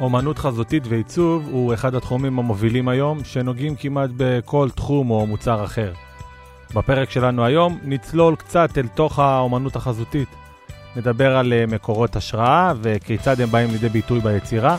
[0.00, 5.92] אומנות חזותית ועיצוב הוא אחד התחומים המובילים היום, שנוגעים כמעט בכל תחום או מוצר אחר.
[6.74, 10.28] בפרק שלנו היום נצלול קצת אל תוך האומנות החזותית.
[10.96, 14.76] נדבר על אה, מקורות השראה וכיצד הם באים לידי ביטוי ביצירה,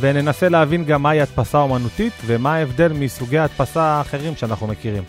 [0.00, 5.02] וננסה להבין גם מהי הדפסה אומנותית ומה ההבדל מסוגי ההדפסה האחרים שאנחנו מכירים.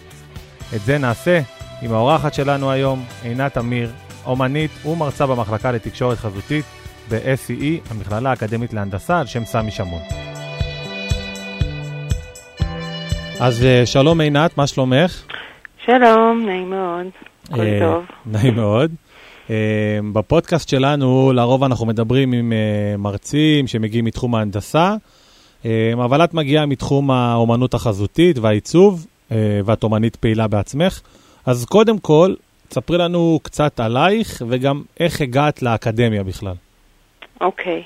[0.76, 1.42] את זה נעשה
[1.82, 3.92] עם האורחת שלנו היום, עינת אמיר,
[4.26, 6.66] אומנית ומרצה במחלקה לתקשורת חזותית
[7.12, 10.02] ב-SEE, המכללה האקדמית להנדסה, על שם סמי שמון.
[13.40, 15.24] אז אה, שלום עינת, מה שלומך?
[15.86, 17.06] שלום, נעים מאוד,
[17.50, 18.04] הכל אה, טוב.
[18.34, 18.92] נעים מאוד.
[19.50, 22.54] אה, בפודקאסט שלנו לרוב אנחנו מדברים עם
[22.98, 24.96] מרצים שמגיעים מתחום ההנדסה,
[25.94, 29.08] אבל את מגיעה מתחום האומנות החזותית והעיצוב,
[29.66, 31.02] ואת אומנית פעילה בעצמך.
[31.46, 32.34] אז קודם כל,
[32.68, 36.56] תספרי לנו קצת עלייך וגם איך הגעת לאקדמיה בכלל.
[37.42, 37.84] אוקיי,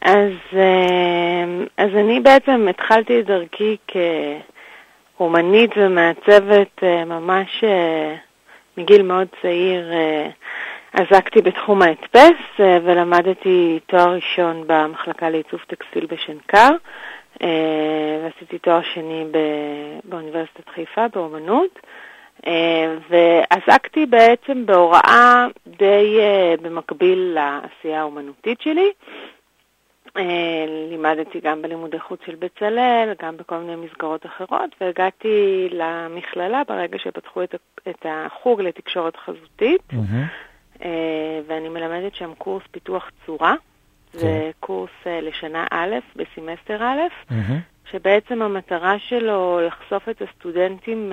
[0.00, 1.44] אז, אה,
[1.76, 3.76] אז אני בעצם התחלתי את דרכי
[5.16, 8.14] כאומנית ומעצבת אה, ממש אה,
[8.76, 9.92] מגיל מאוד צעיר.
[9.92, 10.28] אה,
[10.92, 16.68] עסקתי בתחום ההדפס ולמדתי תואר ראשון במחלקה לעיצוב טקסטיל בשנקר,
[18.22, 19.24] ועשיתי תואר שני
[20.04, 21.78] באוניברסיטת חיפה באומנות.
[22.46, 28.92] אה, ועסקתי בעצם בהוראה די אה, במקביל לעשייה האומנותית שלי.
[30.16, 36.98] אה, לימדתי גם בלימודי חוץ של בצלאל, גם בכל מיני מסגרות אחרות, והגעתי למכללה ברגע
[36.98, 37.54] שפתחו את
[37.88, 39.82] את החוג לתקשורת חזותית,
[41.46, 43.54] ואני מלמדת שם קורס פיתוח צורה.
[44.12, 47.32] זה קורס לשנה א', בסמסטר א',
[47.90, 51.12] שבעצם המטרה שלו לחשוף את הסטודנטים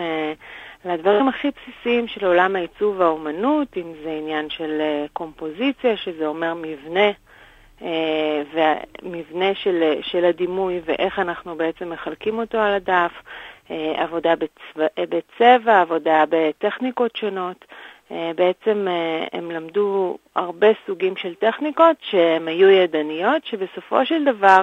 [0.86, 6.28] אה, לדברים הכי בסיסיים של עולם העיצוב והאומנות, אם זה עניין של אה, קומפוזיציה, שזה
[6.28, 7.10] אומר מבנה,
[7.82, 13.12] אה, והמבנה של, של הדימוי ואיך אנחנו בעצם מחלקים אותו על הדף,
[13.72, 17.66] אה, עבודה בצבע, אה, בצבע, עבודה בטכניקות שונות.
[18.12, 24.62] אה, בעצם אה, הם למדו הרבה סוגים של טכניקות שהן היו ידניות, שבסופו של דבר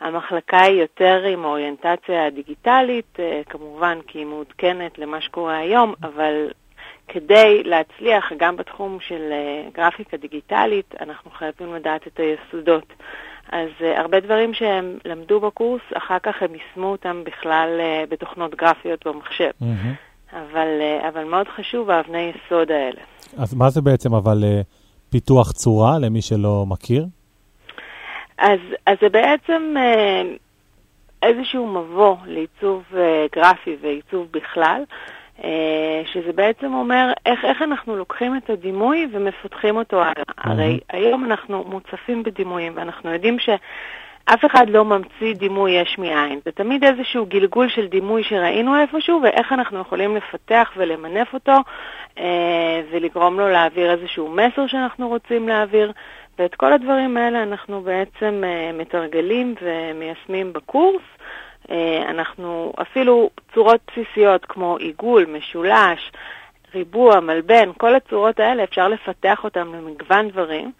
[0.00, 6.50] המחלקה היא יותר עם אוריינטציה דיגיטלית, אה, כמובן כי היא מעודכנת למה שקורה היום, אבל
[7.08, 12.92] כדי להצליח גם בתחום של אה, גרפיקה דיגיטלית, אנחנו חייבים לדעת את היסודות.
[13.52, 18.54] אז uh, הרבה דברים שהם למדו בקורס, אחר כך הם יישמו אותם בכלל uh, בתוכנות
[18.54, 19.50] גרפיות במחשב.
[20.32, 23.00] אבל, uh, אבל מאוד חשוב האבני יסוד האלה.
[23.36, 24.60] אז מה זה בעצם אבל אה,
[25.10, 27.06] פיתוח צורה, למי שלא מכיר?
[28.38, 30.38] אז, אז זה בעצם uh,
[31.22, 32.96] איזשהו מבוא לעיצוב uh,
[33.36, 34.82] גרפי ועיצוב בכלל,
[35.38, 35.42] uh,
[36.12, 40.24] שזה בעצם אומר איך, איך אנחנו לוקחים את הדימוי ומפתחים אותו הלאה.
[40.36, 43.48] הרי היום אנחנו מוצפים בדימויים ואנחנו יודעים ש...
[44.24, 46.40] אף אחד לא ממציא דימוי יש מאין.
[46.44, 51.52] זה תמיד איזשהו גלגול של דימוי שראינו איפשהו, ואיך אנחנו יכולים לפתח ולמנף אותו,
[52.18, 55.92] אה, ולגרום לו להעביר איזשהו מסר שאנחנו רוצים להעביר.
[56.38, 61.02] ואת כל הדברים האלה אנחנו בעצם אה, מתרגלים ומיישמים בקורס.
[61.70, 66.12] אה, אנחנו אפילו צורות בסיסיות כמו עיגול, משולש,
[66.74, 70.72] ריבוע, מלבן, כל הצורות האלה אפשר לפתח אותן למגוון דברים.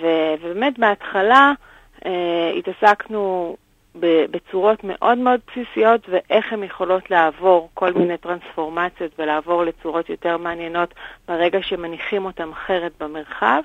[0.00, 1.52] ו- ובאמת בהתחלה
[2.06, 3.56] אה, התעסקנו
[4.00, 10.94] בצורות מאוד מאוד בסיסיות ואיך הן יכולות לעבור כל מיני טרנספורמציות ולעבור לצורות יותר מעניינות
[11.28, 13.62] ברגע שמניחים אותן אחרת במרחב.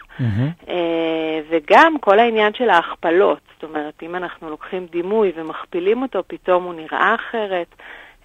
[0.69, 6.63] אה, וגם כל העניין של ההכפלות, זאת אומרת, אם אנחנו לוקחים דימוי ומכפילים אותו, פתאום
[6.63, 7.75] הוא נראה אחרת,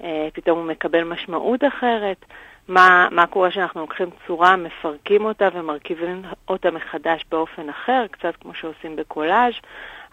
[0.02, 2.24] אה, פתאום הוא מקבל משמעות אחרת.
[2.68, 8.54] מה, מה קורה כשאנחנו לוקחים צורה, מפרקים אותה ומרכיבים אותה מחדש באופן אחר, קצת כמו
[8.54, 9.52] שעושים בקולאז'.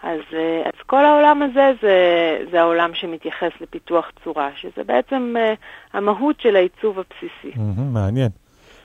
[0.02, 1.94] אז, אה, אז כל העולם הזה זה,
[2.50, 5.56] זה העולם שמתייחס לפיתוח צורה, שזה בעצם uh,
[5.96, 7.58] המהות של העיצוב הבסיסי.
[7.92, 8.28] מעניין.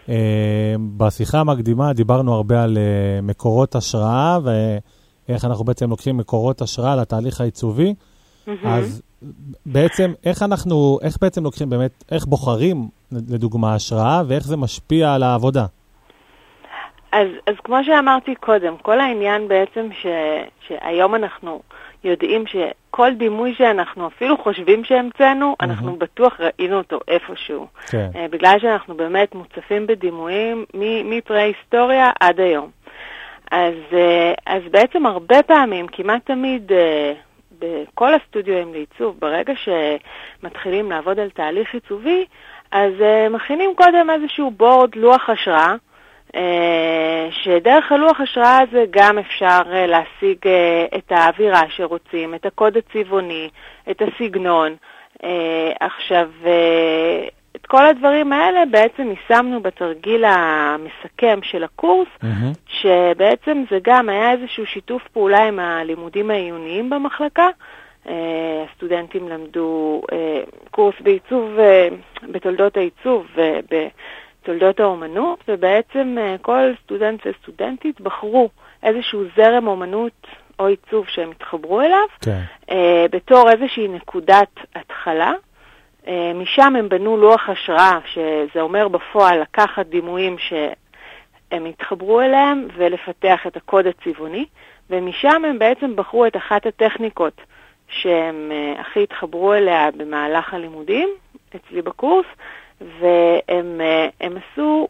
[0.09, 6.95] אה, בשיחה המקדימה דיברנו הרבה על אה, מקורות השראה ואיך אנחנו בעצם לוקחים מקורות השראה
[6.95, 7.93] לתהליך העיצובי.
[8.63, 9.01] אז
[9.65, 15.23] בעצם איך אנחנו, איך בעצם לוקחים באמת, איך בוחרים לדוגמה השראה ואיך זה משפיע על
[15.23, 15.65] העבודה?
[17.11, 20.05] אז, אז כמו שאמרתי קודם, כל העניין בעצם ש,
[20.67, 21.61] שהיום אנחנו
[22.05, 27.67] יודעים שכל דימוי שאנחנו אפילו חושבים שהמצאנו, אנחנו בטוח ראינו אותו איפשהו.
[27.87, 28.09] כן.
[28.15, 30.65] אה, בגלל שאנחנו באמת מוצפים בדימויים
[31.05, 32.69] מפרה-היסטוריה עד היום.
[33.51, 37.13] אז, אה, אז בעצם הרבה פעמים, כמעט תמיד, אה,
[37.59, 42.25] בכל הסטודיואים לעיצוב, ברגע שמתחילים לעבוד על תהליך עיצובי,
[42.71, 42.93] אז
[43.29, 45.75] מכינים קודם איזשהו בורד, לוח השראה,
[47.31, 50.37] שדרך הלוח השראה הזה גם אפשר להשיג
[50.97, 53.49] את האווירה שרוצים, את הקוד הצבעוני,
[53.91, 54.75] את הסגנון.
[55.79, 56.29] עכשיו,
[57.55, 62.57] את כל הדברים האלה בעצם יישמנו בתרגיל המסכם של הקורס, mm-hmm.
[62.67, 67.49] שבעצם זה גם היה איזשהו שיתוף פעולה עם הלימודים העיוניים במחלקה.
[68.05, 70.01] הסטודנטים למדו
[70.71, 71.57] קורס בעיצוב,
[72.31, 73.27] בתולדות העיצוב
[74.45, 78.49] ובתולדות האומנות, ובעצם uh, כל סטודנט וסטודנטית בחרו
[78.83, 80.27] איזשהו זרם אומנות
[80.59, 82.41] או עיצוב שהם התחברו אליו, כן.
[82.69, 82.73] uh,
[83.11, 85.33] בתור איזושהי נקודת התחלה.
[86.07, 93.47] אה, משם הם בנו לוח השראה, שזה אומר בפועל לקחת דימויים שהם התחברו אליהם ולפתח
[93.47, 94.45] את הקוד הצבעוני,
[94.89, 97.41] ומשם הם בעצם בחרו את אחת הטכניקות
[97.87, 101.09] שהם אה, הכי התחברו אליה במהלך הלימודים
[101.55, 102.25] אצלי בקורס,
[102.81, 104.87] והם אה, עשו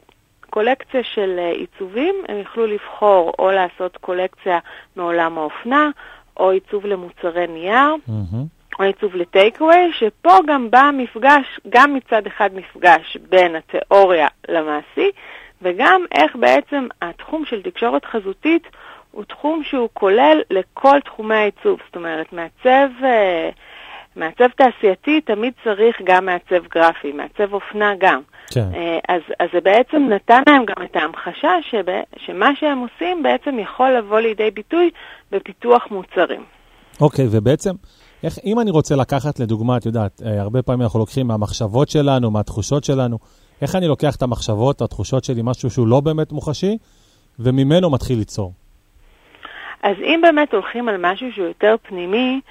[0.50, 4.60] קולקציה של עיצובים, הם יכלו לבחור או לעשות קולקציה
[4.96, 5.90] מעולם האופנה,
[6.38, 7.96] או עיצוב למוצרי נייר.
[8.08, 8.56] Mm-hmm.
[8.80, 15.12] או עיצוב לטייקווי, שפה גם בא מפגש, גם מצד אחד מפגש בין התיאוריה למעשי,
[15.62, 18.68] וגם איך בעצם התחום של תקשורת חזותית
[19.12, 21.80] הוא תחום שהוא כולל לכל תחומי העיצוב.
[21.86, 23.50] זאת אומרת, מעצב, אה,
[24.15, 28.21] מעצב תעשייתי תמיד צריך גם מעצב גרפי, מעצב אופנה גם.
[28.51, 28.67] כן.
[28.73, 33.59] אה, אז, אז זה בעצם נתן להם גם את ההמחשה שבא, שמה שהם עושים בעצם
[33.59, 34.89] יכול לבוא לידי ביטוי
[35.31, 36.44] בפיתוח מוצרים.
[37.01, 37.71] אוקיי, ובעצם
[38.23, 42.31] איך, אם אני רוצה לקחת לדוגמה, את יודעת, אה, הרבה פעמים אנחנו לוקחים מהמחשבות שלנו,
[42.31, 43.17] מהתחושות שלנו,
[43.62, 46.77] איך אני לוקח את המחשבות, התחושות שלי, משהו שהוא לא באמת מוחשי,
[47.39, 48.53] וממנו מתחיל ליצור?
[49.83, 52.41] אז אם באמת הולכים על משהו שהוא יותר פנימי,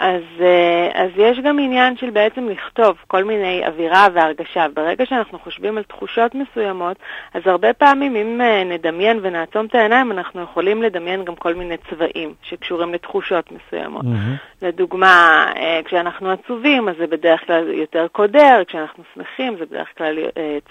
[0.00, 4.66] אז, אה, אז יש גם עניין של בעצם לכתוב כל מיני אווירה והרגשה.
[4.74, 6.96] ברגע שאנחנו חושבים על תחושות מסוימות,
[7.34, 11.76] אז הרבה פעמים אם אה, נדמיין ונעצום את העיניים, אנחנו יכולים לדמיין גם כל מיני
[11.90, 14.02] צבעים שקשורים לתחושות מסוימות.
[14.04, 14.66] Mm-hmm.
[14.66, 20.18] לדוגמה, אה, כשאנחנו עצובים, אז זה בדרך כלל יותר קודר, כשאנחנו שמחים, זה בדרך כלל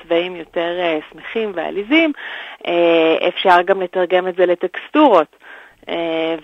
[0.04, 2.12] צבעים יותר שמחים ועליזים.
[3.28, 5.43] אפשר גם לתרגם את זה לטקסטורות.
[5.90, 6.36] אה,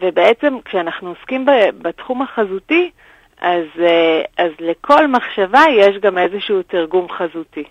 [0.00, 1.46] ובעצם כשאנחנו עוסקים
[1.78, 2.90] בתחום החזותי,
[3.40, 7.64] אז, אה, אז לכל מחשבה יש גם איזשהו תרגום חזותי.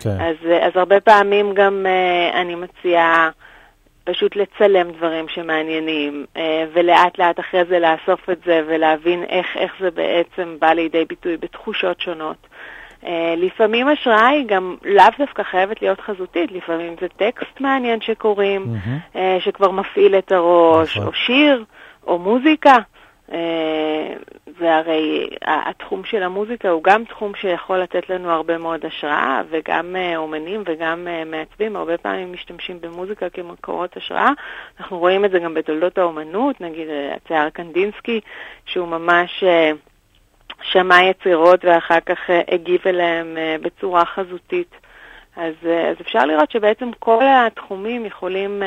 [0.00, 0.10] כן.
[0.20, 3.30] אז, אז הרבה פעמים גם אה, אני מציעה
[4.04, 6.26] פשוט לצלם דברים שמעניינים,
[6.72, 11.36] ולאט לאט אחרי זה לאסוף את זה ולהבין איך, איך זה בעצם בא לידי ביטוי
[11.36, 12.46] בתחושות שונות.
[13.04, 18.66] אה, לפעמים השראה היא גם לאו דווקא חייבת להיות חזותית, לפעמים זה טקסט מעניין שקוראים,
[18.66, 19.18] mm-hmm.
[19.40, 21.08] שכבר מפעיל את הראש, נכון.
[21.08, 21.64] או שיר,
[22.06, 22.76] או מוזיקה.
[23.32, 24.14] אה,
[24.58, 30.62] והרי התחום של המוזיקה הוא גם תחום שיכול לתת לנו הרבה מאוד השראה, וגם אומנים
[30.66, 34.30] וגם מעצבים הרבה פעמים משתמשים במוזיקה כמקורות השראה.
[34.80, 38.20] אנחנו רואים את זה גם בתולדות האומנות, נגיד הצייר קנדינסקי,
[38.66, 39.44] שהוא ממש...
[40.62, 44.74] שמע יצירות ואחר כך אה, הגיב אליהם אה, בצורה חזותית.
[45.36, 48.62] אז, אה, אז אפשר לראות שבעצם כל התחומים יכולים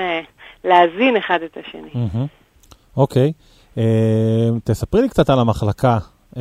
[0.63, 1.89] להזין אחד את השני.
[2.97, 3.31] אוקיי.
[3.31, 3.39] Mm-hmm.
[3.39, 3.59] Okay.
[3.75, 3.81] Uh,
[4.63, 5.97] תספרי לי קצת על המחלקה,
[6.33, 6.37] uh,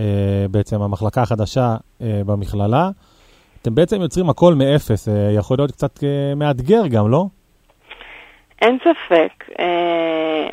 [0.50, 2.90] בעצם המחלקה החדשה uh, במכללה.
[3.62, 6.02] אתם בעצם יוצרים הכל מאפס, uh, יכול להיות קצת uh,
[6.36, 7.26] מאתגר גם, לא?
[8.62, 9.44] אין ספק.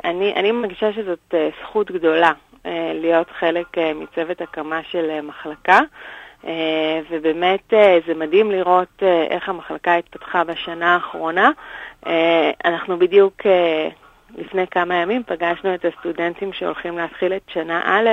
[0.03, 2.31] אני, אני מרגישה שזאת זכות גדולה
[2.93, 5.79] להיות חלק אה, מצוות הקמה של אה, מחלקה.
[7.09, 7.73] ובאמת
[8.07, 11.51] זה מדהים לראות איך המחלקה התפתחה בשנה האחרונה.
[12.65, 13.41] אנחנו בדיוק
[14.37, 18.09] לפני כמה ימים פגשנו את הסטודנטים שהולכים להתחיל את שנה א',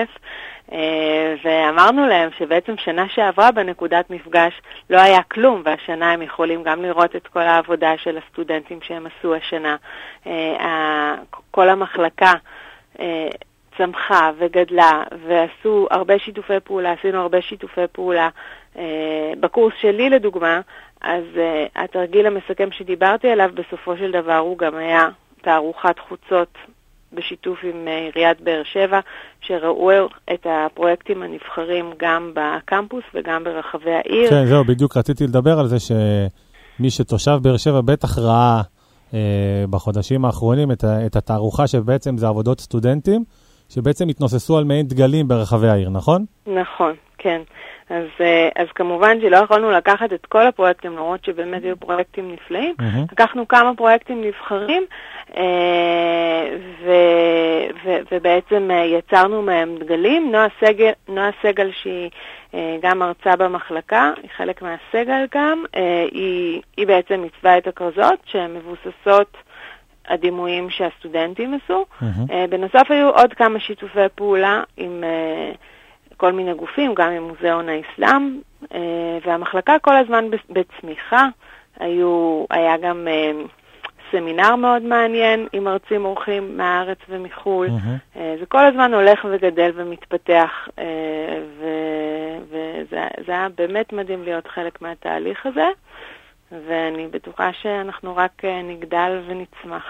[1.44, 7.16] ואמרנו להם שבעצם שנה שעברה בנקודת מפגש לא היה כלום, והשנה הם יכולים גם לראות
[7.16, 9.76] את כל העבודה של הסטודנטים שהם עשו השנה.
[11.50, 12.32] כל המחלקה
[13.78, 18.28] צמחה וגדלה ועשו הרבה שיתופי פעולה, עשינו הרבה שיתופי פעולה.
[18.78, 20.60] אה, בקורס שלי לדוגמה,
[21.00, 25.08] אז אה, התרגיל המסכם שדיברתי עליו בסופו של דבר הוא גם היה
[25.42, 26.58] תערוכת חוצות
[27.12, 29.00] בשיתוף עם אה, עיריית באר שבע,
[29.40, 29.90] שראו
[30.34, 34.30] את הפרויקטים הנבחרים גם בקמפוס וגם ברחבי העיר.
[34.30, 38.60] כן, זהו, בדיוק רציתי לדבר על זה שמי שתושב באר שבע בטח ראה
[39.14, 43.24] אה, בחודשים האחרונים את, את התערוכה שבעצם זה עבודות סטודנטים.
[43.74, 46.24] שבעצם התנוססו על מעין דגלים ברחבי העיר, נכון?
[46.46, 47.40] נכון, כן.
[47.90, 52.74] אז, אה, אז כמובן שלא יכולנו לקחת את כל הפרויקטים, למרות שבאמת היו פרויקטים נפלאים.
[52.80, 53.12] Mm-hmm.
[53.12, 54.82] לקחנו כמה פרויקטים נבחרים,
[55.36, 56.92] אה, ו,
[57.84, 60.32] ו, ובעצם אה, יצרנו מהם דגלים.
[60.32, 62.10] נועה סגל, נועה סגל שהיא
[62.82, 65.64] גם מרצה במחלקה, היא חלק מהסגל גם,
[66.12, 69.36] היא, היא בעצם עיצבה את הכרזות שהן מבוססות
[70.08, 71.84] הדימויים שהסטודנטים עשו.
[72.02, 72.32] Mm-hmm.
[72.50, 75.04] בנוסף היו עוד כמה שיתופי פעולה עם...
[76.22, 78.40] כל מיני גופים, גם עם מוזיאון האסלאם,
[78.74, 81.28] אה, והמחלקה כל הזמן בצמיחה.
[81.80, 83.32] היו, היה גם אה,
[84.10, 87.66] סמינר מאוד מעניין עם מרצים אורחים מהארץ ומחו"ל.
[87.66, 88.18] Mm-hmm.
[88.40, 90.68] זה כל הזמן הולך וגדל ומתפתח,
[92.50, 95.66] וזה היה באמת מדהים להיות חלק מהתהליך הזה.
[96.52, 99.82] ואני בטוחה שאנחנו רק נגדל ונצמח.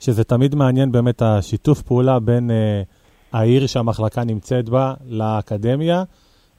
[0.00, 6.02] שזה תמיד מעניין באמת השיתוף פעולה בין uh, העיר שהמחלקה נמצאת בה לאקדמיה.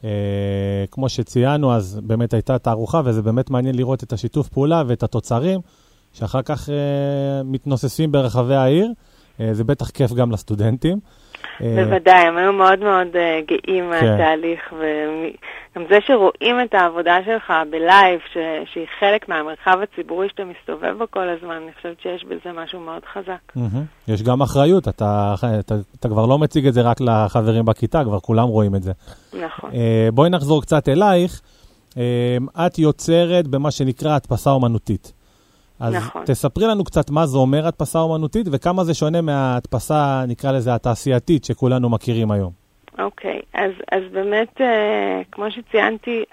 [0.02, 0.06] Uh,
[0.92, 5.60] כמו שציינו, אז באמת הייתה תערוכה, וזה באמת מעניין לראות את השיתוף פעולה ואת התוצרים,
[6.14, 6.72] שאחר כך uh,
[7.46, 8.88] מתנוססים ברחבי העיר.
[9.38, 11.00] Uh, זה בטח כיף גם לסטודנטים.
[11.60, 13.08] בוודאי, הם היו מאוד מאוד
[13.48, 13.90] גאים כן.
[13.90, 14.74] מהתהליך,
[15.76, 18.38] גם זה שרואים את העבודה שלך בלייב, ש...
[18.74, 23.02] שהיא חלק מהמרחב הציבורי שאתה מסתובב בו כל הזמן, אני חושבת שיש בזה משהו מאוד
[23.14, 23.58] חזק.
[23.58, 24.12] Mm-hmm.
[24.12, 28.20] יש גם אחריות, אתה, אתה, אתה כבר לא מציג את זה רק לחברים בכיתה, כבר
[28.20, 28.92] כולם רואים את זה.
[29.34, 29.70] נכון.
[29.72, 29.76] Uh,
[30.14, 31.42] בואי נחזור קצת אלייך.
[31.90, 31.96] Uh,
[32.66, 35.14] את יוצרת במה שנקרא הדפסה אומנותית.
[35.80, 36.24] אז נכון.
[36.26, 41.46] תספרי לנו קצת מה זה אומר הדפסה אומנותית וכמה זה שונה מההדפסה, נקרא לזה, התעשייתית
[41.46, 42.63] שכולנו מכירים היום.
[43.00, 46.26] אוקיי, okay, אז, אז באמת, אה, כמו שציינתי,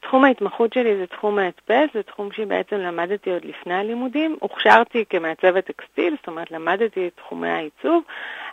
[0.00, 4.36] תחום ההתמחות שלי זה תחום ההדפס, זה תחום שבעצם למדתי עוד לפני הלימודים.
[4.40, 8.02] הוכשרתי כמעצבת טקסטיל, זאת אומרת למדתי את תחומי העיצוב,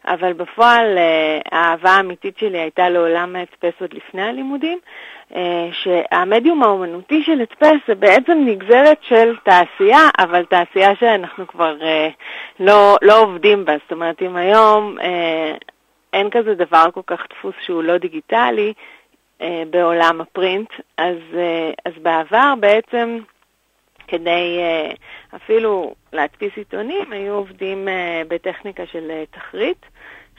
[0.08, 4.80] אבל בפועל אה, האהבה האמיתית שלי הייתה לעולם ההדפס עוד לפני הלימודים,
[5.36, 11.78] אה, שהמדיום האומנותי של הדפס זה בעצם נגזרת של תעשייה, אבל תעשייה שאנחנו כבר
[12.60, 13.74] לא, לא עובדים בה.
[13.84, 14.98] זאת אומרת, אם היום
[16.14, 18.74] אין כזה דבר כל כך דפוס שהוא לא דיגיטלי
[19.42, 23.20] אה, בעולם הפרינט, אז, אה, אז בעבר בעצם
[24.08, 24.92] כדי אה,
[25.36, 29.86] אפילו להדפיס עיתונים היו עובדים אה, בטכניקה של אה, תחריט,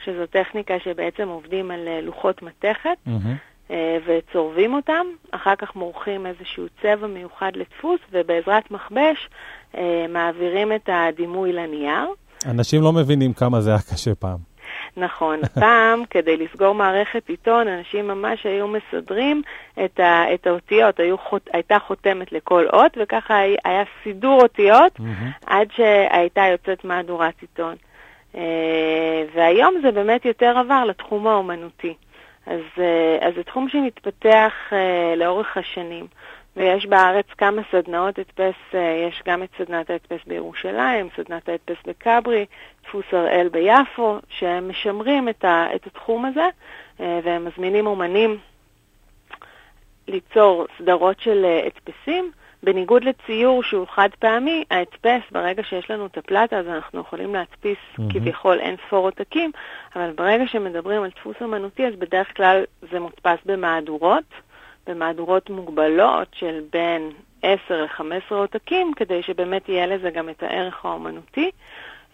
[0.05, 2.97] שזו טכניקה שבעצם עובדים על אה, לוחות מתכת.
[3.07, 3.71] Mm-hmm.
[4.07, 9.29] וצורבים אותם, אחר כך מורחים איזשהו צבע מיוחד לדפוס, ובעזרת מכבש
[9.77, 12.07] אה, מעבירים את הדימוי לנייר.
[12.45, 14.54] אנשים לא מבינים כמה זה היה קשה פעם.
[14.97, 15.39] נכון.
[15.59, 19.41] פעם, כדי לסגור מערכת עיתון, אנשים ממש היו מסדרים
[19.85, 21.15] את, ה, את האותיות, היו,
[21.53, 25.45] הייתה חותמת לכל אות, וככה היה סידור אותיות mm-hmm.
[25.45, 27.75] עד שהייתה יוצאת מהדורת עיתון.
[28.33, 28.37] Uh,
[29.35, 31.93] והיום זה באמת יותר עבר לתחום האומנותי.
[32.45, 34.75] אז, uh, אז זה תחום שמתפתח uh,
[35.17, 36.07] לאורך השנים.
[36.55, 42.45] ויש בארץ כמה סדנאות הדפס, אה, יש גם את סדנת ההדפס בירושלים, סדנת ההדפס בכברי,
[42.87, 46.49] דפוס הראל ביפו, שהם משמרים את, ה, את התחום הזה,
[46.99, 48.37] אה, והם מזמינים אומנים
[50.07, 52.31] ליצור סדרות של אה, הדפסים.
[52.63, 57.77] בניגוד לציור שהוא חד פעמי, ההדפס, ברגע שיש לנו את הפלטה, אז אנחנו יכולים להדפיס
[57.77, 58.13] mm-hmm.
[58.13, 59.51] כביכול אין ספור עותקים,
[59.95, 64.23] אבל ברגע שמדברים על דפוס אמנותי, אז בדרך כלל זה מודפס במהדורות.
[64.87, 67.11] במהדורות מוגבלות של בין
[67.41, 71.51] 10 ל-15 עותקים, כדי שבאמת יהיה לזה גם את הערך האומנותי.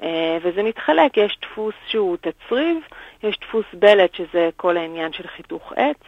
[0.04, 2.78] אה, וזה מתחלק, יש דפוס שהוא תצריב,
[3.24, 6.04] יש דפוס בלט, שזה כל העניין של חיתוך עץ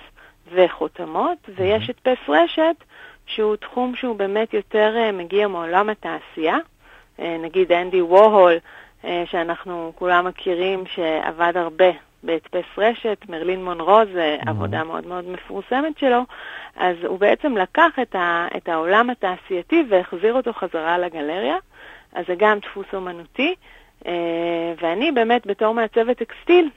[0.51, 2.75] וחותמות, ויש את פס רשת,
[3.25, 6.57] שהוא תחום שהוא באמת יותר אה, מגיע מעולם התעשייה.
[7.19, 8.53] אה, נגיד אנדי ווהול,
[9.25, 11.91] שאנחנו כולם מכירים, שעבד הרבה
[12.23, 14.49] בהדפס רשת, מרלין מונרו זה mm-hmm.
[14.49, 16.21] עבודה מאוד מאוד מפורסמת שלו,
[16.75, 21.55] אז הוא בעצם לקח את, ה, את העולם התעשייתי והחזיר אותו חזרה לגלריה,
[22.13, 23.55] אז זה גם דפוס אומנותי,
[24.81, 26.69] ואני באמת בתור מעצבת טקסטיל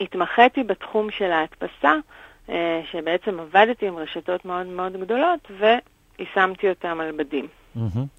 [0.00, 1.92] התמחיתי בתחום של ההדפסה,
[2.48, 7.46] אה, שבעצם עבדתי עם רשתות מאוד מאוד גדולות ויישמתי אותם על בדים.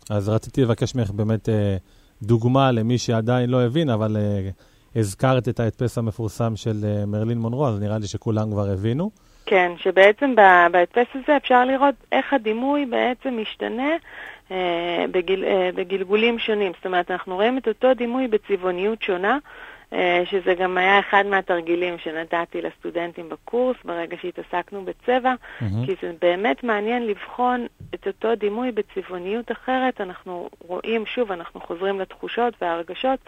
[0.10, 1.76] אז רציתי לבקש ממך באמת אה,
[2.22, 4.18] דוגמה למי שעדיין לא הבין, אבל...
[4.96, 9.12] הזכרת את ההדפס המפורסם של אה, מרלין מונרו, אז נראה לי שכולם כבר הבינו.
[9.46, 10.36] כן, שבעצם
[10.72, 13.90] בהדפס הזה אפשר לראות איך הדימוי בעצם משתנה
[14.52, 16.72] אה, בגיל, אה, בגלגולים שונים.
[16.76, 19.38] זאת אומרת, אנחנו רואים את אותו דימוי בצבעוניות שונה,
[20.26, 25.66] שזה גם היה אחד מהתרגילים שנתתי לסטודנטים בקורס ברגע שהתעסקנו בצבע, mm-hmm.
[25.86, 30.02] כי זה באמת מעניין לבחון את אותו דימוי בצבעוניות אחרת.
[30.02, 33.20] אנחנו רואים, שוב, אנחנו חוזרים לתחושות והרגשות,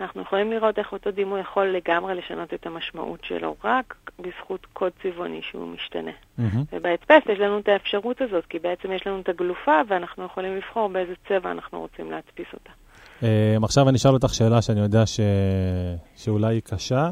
[0.00, 4.92] אנחנו יכולים לראות איך אותו דימוי יכול לגמרי לשנות את המשמעות שלו, רק בזכות קוד
[5.02, 6.10] צבעוני שהוא משתנה.
[6.10, 6.42] Mm-hmm.
[6.72, 10.88] ובהדפס יש לנו את האפשרות הזאת, כי בעצם יש לנו את הגלופה ואנחנו יכולים לבחור
[10.88, 12.70] באיזה צבע אנחנו רוצים להדפיס אותה.
[13.20, 13.24] Um,
[13.64, 15.20] עכשיו אני אשאל אותך שאלה שאני יודע ש...
[16.16, 17.08] שאולי היא קשה,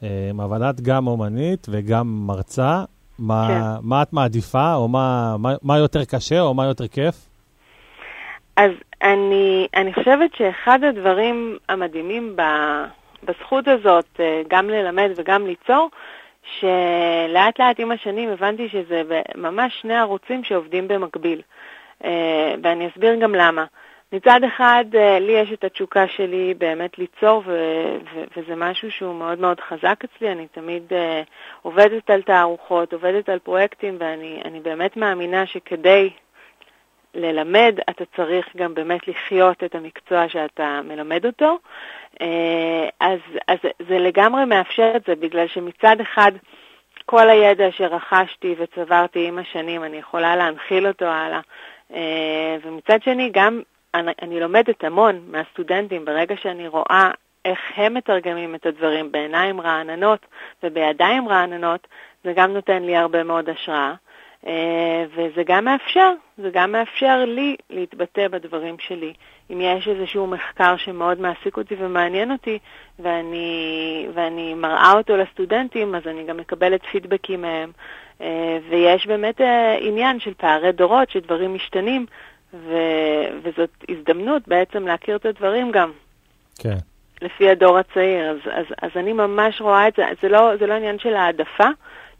[0.00, 0.04] um,
[0.44, 2.84] אבל את גם אומנית וגם מרצה.
[3.18, 3.88] מה, כן.
[3.88, 7.14] מה את מעדיפה, או מה, מה, מה יותר קשה, או מה יותר כיף?
[8.56, 8.70] אז
[9.02, 12.42] אני, אני חושבת שאחד הדברים המדהימים ב,
[13.22, 15.90] בזכות הזאת, אה, גם ללמד וגם ליצור,
[16.60, 19.02] שלאט לאט עם השנים הבנתי שזה
[19.34, 21.42] ממש שני ערוצים שעובדים במקביל.
[22.04, 23.64] אה, ואני אסביר גם למה.
[24.16, 29.14] מצד אחד, אה, לי יש את התשוקה שלי באמת ליצור, ו- ו- וזה משהו שהוא
[29.14, 30.32] מאוד מאוד חזק אצלי.
[30.32, 30.94] אני תמיד uh,
[31.62, 36.10] עובדת על תערוכות, עובדת על פרויקטים, ואני באמת מאמינה שכדי
[37.14, 41.58] ללמד, אתה צריך גם באמת לחיות את המקצוע שאתה מלמד אותו.
[42.14, 42.24] Uh,
[43.00, 43.18] אז,
[43.48, 43.58] אז
[43.88, 46.32] זה לגמרי מאפשר את זה, בגלל שמצד אחד,
[47.06, 51.40] כל הידע שרכשתי וצברתי עם השנים, אני יכולה להנחיל אותו הלאה.
[51.90, 51.94] Uh,
[52.62, 53.60] ומצד שני, גם
[53.94, 57.10] אני, אני לומדת המון מהסטודנטים ברגע שאני רואה
[57.44, 60.26] איך הם מתרגמים את הדברים בעיניים רעננות
[60.62, 61.86] ובידיים רעננות,
[62.24, 63.94] זה גם נותן לי הרבה מאוד השראה.
[64.46, 69.12] אה, וזה גם מאפשר, זה גם מאפשר לי להתבטא בדברים שלי.
[69.50, 72.58] אם יש איזשהו מחקר שמאוד מעסיק אותי ומעניין אותי,
[72.98, 77.72] ואני, ואני מראה אותו לסטודנטים, אז אני גם מקבלת פידבקים מהם.
[78.20, 82.06] אה, ויש באמת אה, עניין של פערי דורות, שדברים משתנים,
[82.68, 85.92] ו- וזאת הזדמנות בעצם להכיר את הדברים גם.
[86.58, 86.76] כן.
[87.22, 88.30] לפי הדור הצעיר.
[88.30, 91.68] אז, אז, אז אני ממש רואה את זה, זה לא, זה לא עניין של העדפה,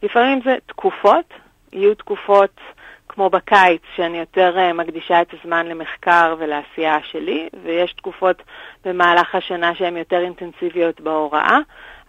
[0.03, 1.35] לפעמים זה תקופות,
[1.73, 2.61] יהיו תקופות
[3.09, 8.43] כמו בקיץ, שאני יותר uh, מקדישה את הזמן למחקר ולעשייה שלי, ויש תקופות
[8.85, 11.59] במהלך השנה שהן יותר אינטנסיביות בהוראה,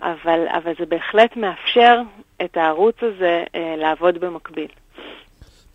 [0.01, 2.01] אבל, אבל זה בהחלט מאפשר
[2.43, 4.67] את הערוץ הזה uh, לעבוד במקביל.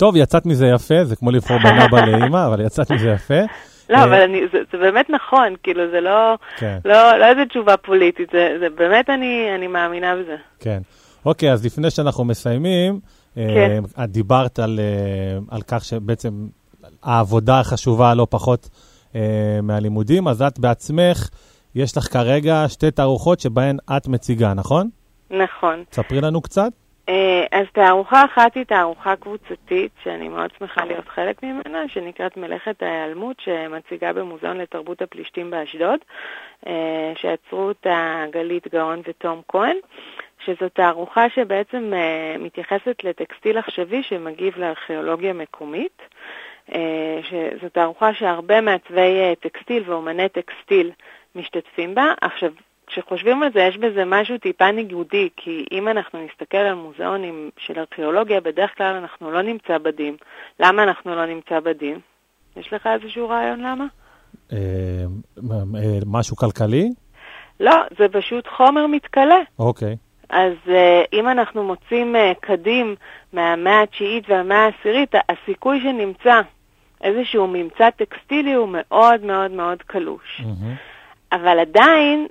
[0.02, 3.40] טוב, יצאת מזה יפה, זה כמו לבחור בין אבא לאמא, אבל יצאת מזה יפה.
[3.90, 6.78] לא, אה, אבל אני, זה, זה באמת נכון, כאילו, זה לא, כן.
[6.84, 10.36] לא, לא איזה תשובה פוליטית, זה, זה באמת, אני, אני מאמינה בזה.
[10.60, 10.82] כן.
[11.26, 13.00] אוקיי, אז לפני שאנחנו מסיימים,
[13.36, 13.82] אה, כן.
[14.04, 16.30] את דיברת על, אה, על כך שבעצם
[17.02, 18.68] העבודה חשובה לא פחות
[19.62, 21.28] מהלימודים, אז את בעצמך,
[21.74, 24.88] יש לך כרגע שתי תערוכות שבהן את מציגה, נכון?
[25.30, 25.84] נכון.
[25.92, 26.72] ספרי לנו קצת.
[27.08, 32.82] אה, אז תערוכה אחת היא תערוכה קבוצתית, שאני מאוד שמחה להיות חלק ממנה, שנקראת מלאכת
[32.82, 35.98] ההיעלמות, שמציגה במוזיאון לתרבות הפלישתים באשדוד,
[36.66, 39.76] אה, שיצרו אותה גלית גאון ותום כהן,
[40.44, 46.02] שזו תערוכה שבעצם אה, מתייחסת לטקסטיל עכשווי שמגיב לארכיאולוגיה מקומית.
[47.22, 50.90] שזו תערוכה שהרבה מעצבי טקסטיל ואומני טקסטיל
[51.34, 52.14] משתתפים בה.
[52.20, 52.50] עכשיו,
[52.86, 57.78] כשחושבים על זה, יש בזה משהו טיפה ניגודי, כי אם אנחנו נסתכל על מוזיאונים של
[57.78, 60.16] ארכיאולוגיה, בדרך כלל אנחנו לא נמצא בדים.
[60.60, 62.00] למה אנחנו לא נמצא בדים?
[62.56, 63.84] יש לך איזשהו רעיון למה?
[64.52, 64.58] אה,
[65.76, 66.90] אה, משהו כלכלי?
[67.60, 69.38] לא, זה פשוט חומר מתכלה.
[69.58, 69.96] אוקיי.
[70.28, 70.70] אז uh,
[71.12, 72.94] אם אנחנו מוצאים uh, קדים
[73.32, 76.40] מהמאה התשיעית והמאה העשירית, הסיכוי שנמצא
[77.02, 80.40] איזשהו ממצא טקסטילי הוא מאוד מאוד מאוד קלוש.
[80.40, 81.36] Mm-hmm.
[81.36, 82.26] אבל עדיין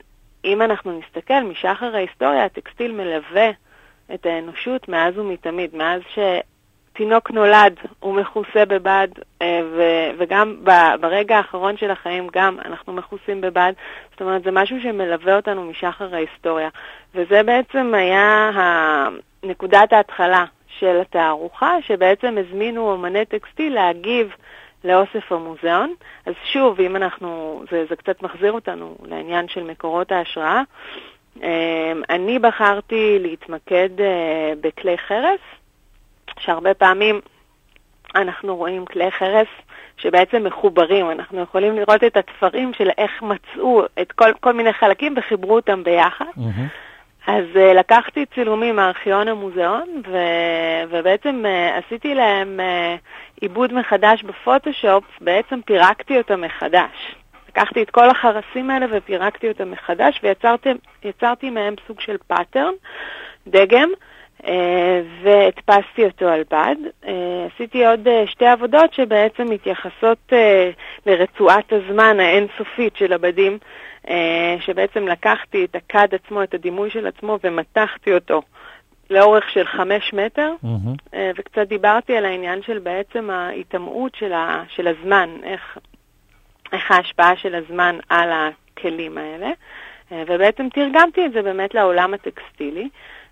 [0.45, 3.49] אם אנחנו נסתכל, משחר ההיסטוריה הטקסטיל מלווה
[4.13, 9.07] את האנושות מאז ומתמיד, מאז שתינוק נולד הוא מכוסה בבד,
[9.41, 9.61] אה,
[10.17, 10.55] וגם
[10.99, 13.73] ברגע האחרון של החיים גם אנחנו מכוסים בבד.
[14.11, 16.69] זאת אומרת, זה משהו שמלווה אותנו משחר ההיסטוריה.
[17.15, 18.49] וזה בעצם היה
[19.43, 20.45] נקודת ההתחלה
[20.79, 24.35] של התערוכה, שבעצם הזמינו אמני טקסטיל להגיב
[24.83, 25.93] לאוסף המוזיאון.
[26.25, 30.61] אז שוב, אם אנחנו, זה, זה קצת מחזיר אותנו לעניין של מקורות ההשראה.
[31.37, 35.39] אמ, אני בחרתי להתמקד אה, בכלי חרס,
[36.39, 37.21] שהרבה פעמים
[38.15, 39.47] אנחנו רואים כלי חרס
[39.97, 45.13] שבעצם מחוברים, אנחנו יכולים לראות את התפרים של איך מצאו את כל, כל מיני חלקים
[45.17, 46.25] וחיברו אותם ביחד.
[46.37, 47.27] Mm-hmm.
[47.27, 50.17] אז uh, לקחתי צילומים מארכיון המוזיאון, ו...
[50.89, 52.99] ובעצם uh, עשיתי להם uh,
[53.41, 57.15] עיבוד מחדש בפוטושופ, בעצם פירקתי אותם מחדש.
[57.49, 60.21] לקחתי את כל החרסים האלה ופירקתי אותם מחדש,
[61.03, 62.73] ויצרתי מהם סוג של pattern,
[63.47, 63.89] דגם,
[64.41, 64.45] uh,
[65.23, 66.75] והדפסתי אותו על בד.
[67.53, 70.33] עשיתי עוד שתי עבודות שבעצם מתייחסות
[71.05, 73.57] לרצועת הזמן האינסופית של הבדים,
[74.59, 78.41] שבעצם לקחתי את הכד עצמו, את הדימוי של עצמו, ומתחתי אותו
[79.11, 81.15] לאורך של חמש מטר, mm-hmm.
[81.37, 85.77] וקצת דיברתי על העניין של בעצם ההיטמעות של, ה, של הזמן, איך,
[86.73, 89.49] איך ההשפעה של הזמן על הכלים האלה,
[90.11, 92.89] אה, ובעצם תרגמתי את זה באמת לעולם הטקסטילי,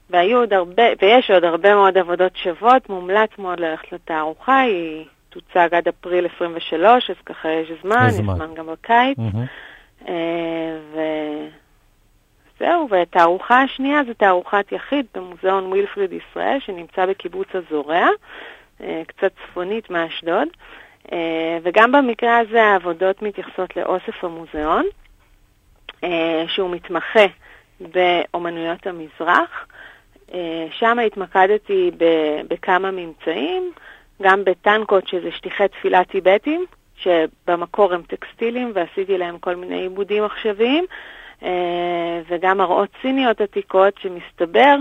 [0.10, 5.70] והיו עוד הרבה, ויש עוד הרבה מאוד עבודות שוות, מומלץ מאוד ללכת לתערוכה, היא תוצג
[5.72, 9.18] עד אפריל 23, אז ככה יש זמן, יש זמן גם בקיץ.
[9.18, 10.10] Mm-hmm.
[10.94, 11.00] ו...
[12.60, 18.08] זהו, והתערוכה השנייה זו תערוכת יחיד במוזיאון ווילפריד ישראל, שנמצא בקיבוץ הזורע,
[18.82, 20.48] אה, קצת צפונית מאשדוד.
[21.12, 24.86] אה, וגם במקרה הזה העבודות מתייחסות לאוסף המוזיאון,
[26.04, 27.26] אה, שהוא מתמחה
[27.80, 29.68] באומנויות המזרח.
[30.72, 31.92] שם התמקדתי
[32.48, 33.72] בכמה ממצאים,
[34.22, 40.86] גם בטנקות, שזה שטיחי תפילה טיבטיים, שבמקור הם טקסטילים ועשיתי להם כל מיני עיבודים עכשוויים,
[42.28, 44.76] וגם מראות סיניות עתיקות, שמסתבר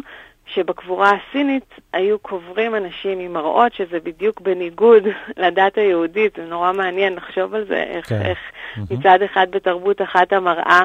[0.54, 5.02] שבקבורה הסינית היו קוברים אנשים עם מראות, שזה בדיוק בניגוד
[5.36, 8.22] לדת היהודית, זה נורא מעניין לחשוב על זה, איך, כן.
[8.22, 8.80] איך mm-hmm.
[8.90, 10.82] מצד אחד בתרבות אחת המראה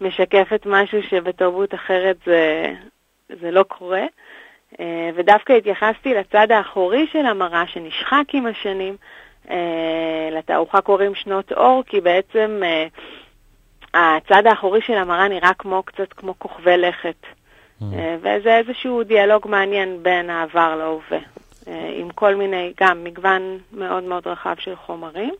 [0.00, 2.72] משקפת משהו שבתרבות אחרת זה,
[3.40, 4.04] זה לא קורה.
[4.80, 8.96] אה, ודווקא התייחסתי לצד האחורי של המראה שנשחק עם השנים.
[9.50, 12.62] אה, לתערוכה קוראים שנות אור, כי בעצם
[13.94, 17.16] הצד האחורי של המראה נראה כמו קצת כמו כוכבי לכת.
[17.22, 17.84] Mm.
[17.92, 21.26] אה, וזה איזשהו דיאלוג מעניין בין העבר להווה,
[21.68, 25.34] אה, עם כל מיני, גם מגוון מאוד מאוד רחב של חומרים.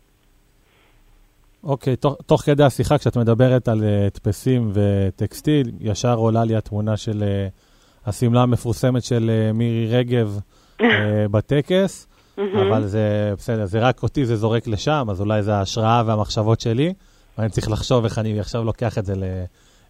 [1.63, 6.55] אוקיי, okay, תוך, תוך כדי השיחה, כשאת מדברת על uh, הדפסים וטקסטיל, ישר עולה לי
[6.55, 10.39] התמונה של uh, השמלה המפורסמת של uh, מירי רגב
[10.81, 10.83] uh,
[11.31, 16.61] בטקס, אבל זה בסדר, זה רק אותי, זה זורק לשם, אז אולי זה ההשראה והמחשבות
[16.61, 16.93] שלי.
[17.37, 19.23] ואני צריך לחשוב איך אני עכשיו לוקח את זה ל...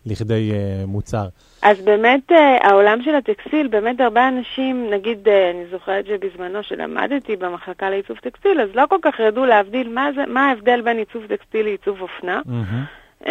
[0.06, 1.26] לכדי uh, מוצר.
[1.62, 7.36] אז באמת uh, העולם של הטקסטיל, באמת הרבה אנשים, נגיד, uh, אני זוכרת שבזמנו שלמדתי
[7.36, 11.24] במחלקה לעיצוב טקסטיל, אז לא כל כך ידעו להבדיל מה, זה, מה ההבדל בין עיצוב
[11.28, 12.42] טקסטיל לעיצוב אופנה.
[12.46, 13.24] Mm-hmm.
[13.24, 13.28] Uh,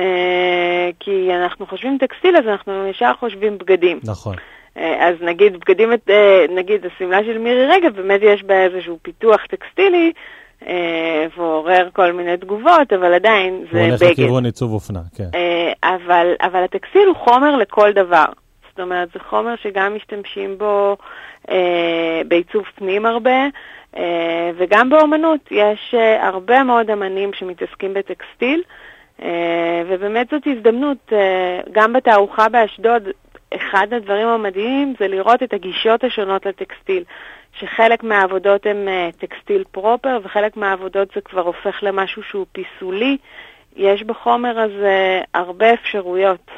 [1.00, 4.00] כי אנחנו חושבים טקסטיל, אז אנחנו ישר חושבים בגדים.
[4.04, 4.34] נכון.
[4.34, 9.40] Uh, אז נגיד בגדים, uh, נגיד השמלה של מירי רגב, באמת יש בה איזשהו פיתוח
[9.50, 10.12] טקסטילי.
[10.66, 13.76] אה, ועורר כל מיני תגובות, אבל עדיין זה בגד.
[13.78, 15.28] הוא הולך לכיוון עיצוב אופנה, כן.
[15.34, 18.24] אה, אבל, אבל הטקסטיל הוא חומר לכל דבר.
[18.70, 20.96] זאת אומרת, זה חומר שגם משתמשים בו
[21.50, 23.46] אה, בעיצוב פנים הרבה,
[23.96, 25.40] אה, וגם באומנות.
[25.50, 28.62] יש אה, הרבה מאוד אמנים שמתעסקים בטקסטיל,
[29.22, 33.02] אה, ובאמת זאת הזדמנות, אה, גם בתערוכה באשדוד,
[33.56, 37.04] אחד הדברים המדהימים זה לראות את הגישות השונות לטקסטיל.
[37.60, 43.16] שחלק מהעבודות הן אה, טקסטיל פרופר וחלק מהעבודות זה כבר הופך למשהו שהוא פיסולי.
[43.76, 46.50] יש בחומר הזה הרבה אפשרויות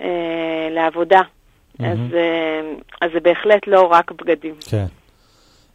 [0.00, 1.20] אה, לעבודה.
[1.20, 1.84] Mm-hmm.
[1.86, 2.60] אז, אה,
[3.00, 4.54] אז זה בהחלט לא רק בגדים.
[4.70, 4.86] כן.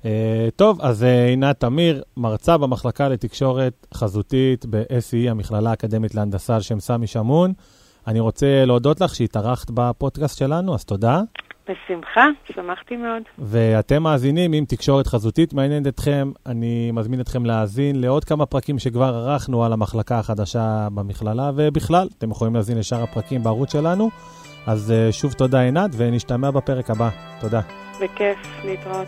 [0.04, 0.08] Uh,
[0.56, 6.80] טוב, אז uh, עינת תמיר, מרצה במחלקה לתקשורת חזותית ב-SE, המכללה האקדמית להנדסה על שם
[6.80, 7.54] סמי שמון.
[8.08, 11.22] אני רוצה להודות לך שהתארחת בפודקאסט שלנו, אז תודה.
[11.70, 13.24] בשמחה, שמחתי מאוד.
[13.40, 19.16] ואתם מאזינים, אם תקשורת חזותית מעניינת אתכם, אני מזמין אתכם להאזין לעוד כמה פרקים שכבר
[19.16, 24.10] ערכנו על המחלקה החדשה במכללה, ובכלל, אתם יכולים להאזין לשאר הפרקים בערוץ שלנו.
[24.68, 27.10] אז אה, שוב תודה עינת, ונשתמע בפרק הבא.
[27.42, 27.62] תודה.
[28.02, 29.08] בכיף, להתראות.